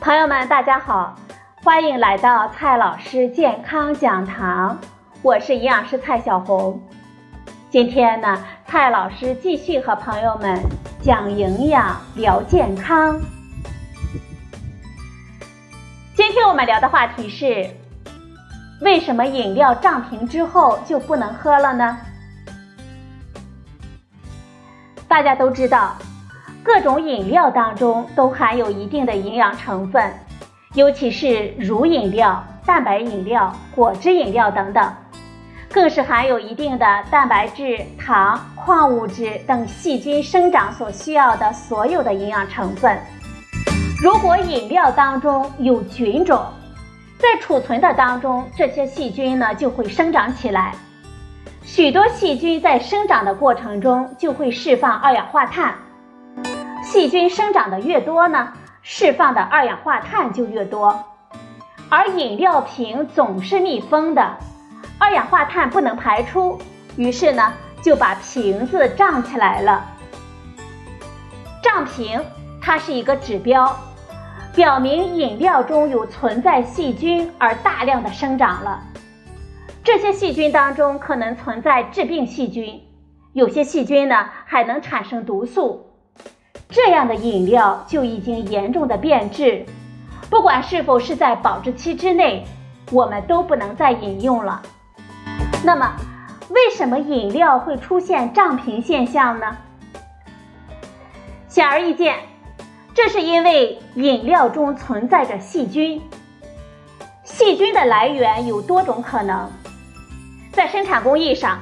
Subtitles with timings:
[0.00, 1.14] 朋友们，大家好，
[1.62, 4.78] 欢迎来到蔡老师健康讲堂，
[5.20, 6.80] 我是营养师蔡小红。
[7.68, 10.58] 今天呢，蔡老师继续和朋友们
[11.02, 13.20] 讲营养、聊健康。
[16.14, 17.68] 今天我们聊的话题是：
[18.80, 21.98] 为什么饮料胀瓶之后就不能喝了呢？
[25.06, 25.94] 大家都知道。
[26.62, 30.12] 各种饮料当中都含有一定的营养成分，
[30.74, 34.92] 尤其是乳饮料、蛋白饮料、果汁饮料等等，
[35.72, 42.98] 更是含有一定的蛋白质、糖、矿物质等细菌生长所需要的所有的营养成分。
[44.02, 46.44] 如果饮料当中有菌种，
[47.18, 50.74] 在储存的当中，这些细菌呢就会生长起来。
[51.62, 55.74] 许多细菌在生长的过程中就会释放二氧化碳。
[56.90, 58.52] 细菌生长的越多呢，
[58.82, 61.04] 释放的二氧化碳就越多，
[61.88, 64.36] 而饮料瓶总是密封的，
[64.98, 66.60] 二氧化碳不能排出，
[66.96, 69.86] 于是呢就把瓶子胀起来了。
[71.62, 72.20] 胀瓶
[72.60, 73.78] 它是一个指标，
[74.52, 78.82] 表明饮料中有存在细菌而大量的生长了。
[79.84, 82.82] 这些细菌当中可能存在致病细菌，
[83.32, 85.86] 有些细菌呢还能产生毒素。
[86.70, 89.66] 这样的饮料就已经严重的变质，
[90.30, 92.46] 不管是否是在保质期之内，
[92.92, 94.62] 我们都不能再饮用了。
[95.64, 95.92] 那么，
[96.50, 99.56] 为什么饮料会出现胀瓶现象呢？
[101.48, 102.16] 显而易见，
[102.94, 106.00] 这是因为饮料中存在着细菌。
[107.24, 109.50] 细菌的来源有多种可能，
[110.52, 111.58] 在生产工艺上。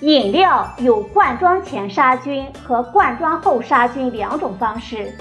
[0.00, 5.14] 饮料有灌装前杀菌和灌装后杀菌两种方式。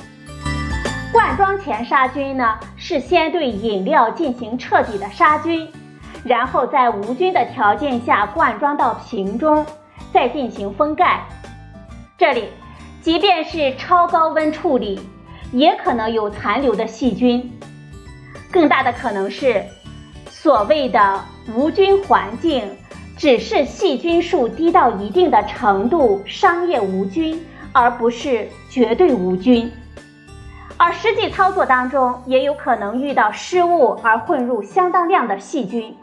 [1.12, 5.70] 灌装前杀菌呢，是先对饮料进行彻底的杀菌，
[6.24, 9.66] 然后在无菌的条件下灌装到瓶中，
[10.14, 11.26] 再进行封盖。
[12.18, 12.46] 这里，
[13.02, 14.98] 即便是超高温处理，
[15.52, 17.52] 也可能有残留的细菌。
[18.50, 19.62] 更大的可能是，
[20.30, 21.22] 所谓的
[21.54, 22.64] 无菌环境。
[23.20, 29.70] 只是细菌数低到一定的程度，商业无菌，而不是绝对无菌。
[30.78, 35.94] 而实际操作当中，也有可能遇到失误而混入相当量的细菌。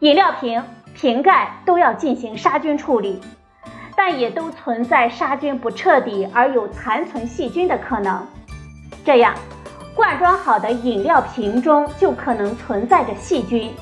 [0.00, 0.60] 饮料瓶
[0.96, 3.20] 瓶盖都要进行杀菌处理，
[3.96, 8.26] 但也都存在杀菌不彻底而有残存细菌的可能。
[9.04, 9.32] 这样，
[9.94, 13.72] 灌装好的饮料瓶中就可能存在着细菌。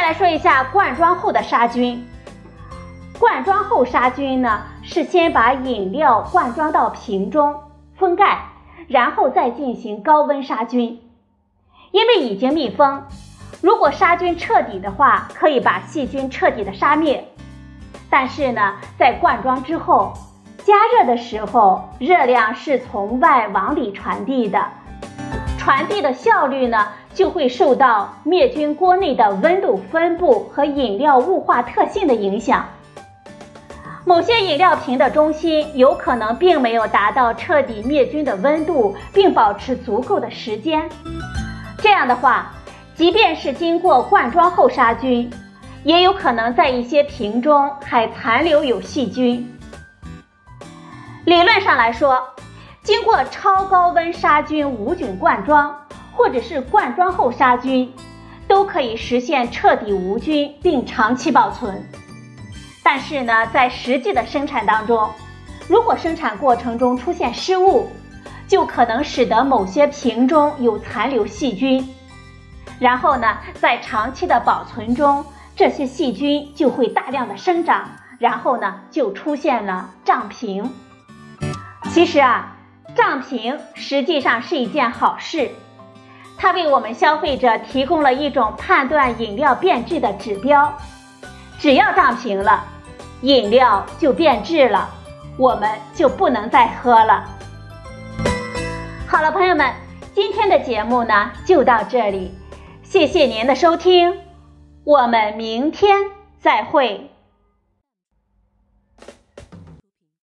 [0.00, 2.08] 再来说一下灌装后的杀菌。
[3.18, 7.54] 灌装后杀菌呢，是先把饮料灌装到瓶中，
[7.98, 8.38] 封盖，
[8.88, 11.02] 然后再进行高温杀菌。
[11.90, 13.02] 因为已经密封，
[13.60, 17.22] 如果杀菌彻底的话，可以把细菌彻底的杀灭。
[18.08, 20.14] 但是呢，在灌装之后，
[20.64, 24.64] 加热的时候，热量是从外往里传递的，
[25.58, 26.88] 传递的效率呢？
[27.14, 32.66] 就会受到灭菌锅内的温度分布和饮料雾化特性的影响。
[34.04, 40.88] 某些饮料瓶的中心有可能并没有达到彻底灭菌的温度，并保持足够的时间。
[41.78, 42.50] 这样的话，
[42.94, 45.30] 即便是经过灌装后杀菌，
[45.84, 49.46] 也有可能在一些瓶中还残留有细菌。
[51.26, 52.20] 理论上来说，
[52.82, 55.76] 经过超高温杀菌无菌灌装。
[56.12, 57.92] 或者是灌装后杀菌，
[58.46, 61.82] 都可以实现彻底无菌并长期保存。
[62.82, 65.08] 但是呢，在实际的生产当中，
[65.68, 67.88] 如果生产过程中出现失误，
[68.48, 71.88] 就可能使得某些瓶中有残留细菌，
[72.80, 75.24] 然后呢，在长期的保存中，
[75.54, 77.88] 这些细菌就会大量的生长，
[78.18, 80.68] 然后呢，就出现了胀瓶。
[81.92, 82.56] 其实啊，
[82.96, 85.50] 胀瓶实际上是一件好事。
[86.42, 90.74] 它为我们消费者提供了一种判断饮料变质的指标，
[91.58, 92.64] 只要胀平了，
[93.20, 94.88] 饮料就变质了，
[95.36, 97.26] 我们就不能再喝了。
[99.06, 99.70] 好了，朋友们，
[100.14, 102.34] 今天的节目呢就到这里，
[102.82, 104.18] 谢谢您的收听，
[104.84, 105.98] 我们明天
[106.38, 107.09] 再会。